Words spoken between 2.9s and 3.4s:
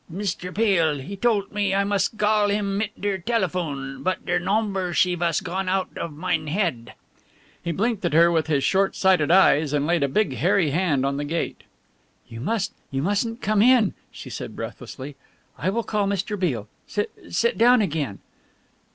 der